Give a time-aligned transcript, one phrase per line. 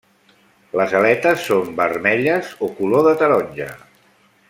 [0.79, 3.73] Les aletes són vermelles o color de taronja.